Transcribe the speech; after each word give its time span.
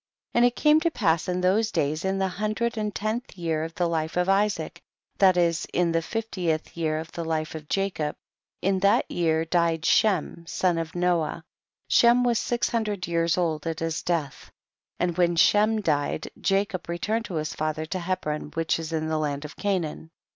24. 0.31 0.39
And 0.39 0.45
it 0.49 0.55
came 0.55 0.79
to 0.79 0.89
pass 0.89 1.27
in 1.27 1.41
those 1.41 1.71
days, 1.71 2.03
in 2.03 2.17
the 2.17 2.27
hundred 2.27 2.75
and 2.75 2.95
tenth 2.95 3.37
year 3.37 3.63
of 3.63 3.75
the 3.75 3.85
life 3.87 4.17
of 4.17 4.27
Isaac, 4.27 4.81
that 5.19 5.37
is 5.37 5.67
in 5.73 5.91
the 5.91 6.01
fif 6.01 6.31
tieth 6.31 6.75
year 6.75 6.97
of 6.97 7.11
the 7.11 7.23
life 7.23 7.53
of 7.53 7.69
Jacob, 7.69 8.15
in 8.63 8.79
that 8.79 9.11
year 9.11 9.45
died 9.45 9.85
Shem 9.85 10.41
the 10.45 10.49
son 10.49 10.79
of 10.79 10.95
Noah; 10.95 11.43
Shem 11.87 12.23
was 12.23 12.39
six 12.39 12.69
hundred 12.69 13.05
years 13.05 13.37
old 13.37 13.67
at 13.67 13.79
his 13.79 14.01
death. 14.01 14.51
25. 14.97 14.97
And 15.01 15.17
when 15.19 15.35
Shem 15.35 15.81
died 15.81 16.29
Jacob 16.41 16.89
returned 16.89 17.25
to 17.25 17.35
his 17.35 17.53
father 17.53 17.85
to 17.85 17.99
Hebron 17.99 18.49
which 18.55 18.79
is 18.79 18.91
in 18.91 19.07
the 19.07 19.19
land 19.19 19.45
of 19.45 19.55
Canaan. 19.55 20.09